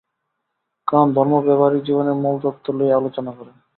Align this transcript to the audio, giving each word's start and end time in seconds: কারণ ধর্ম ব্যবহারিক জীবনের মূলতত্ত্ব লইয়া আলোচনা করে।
কারণ 0.87 1.07
ধর্ম 1.13 1.33
ব্যবহারিক 1.41 1.81
জীবনের 1.83 2.15
মূলতত্ত্ব 2.23 2.67
লইয়া 2.77 2.97
আলোচনা 2.99 3.31
করে। 3.37 3.51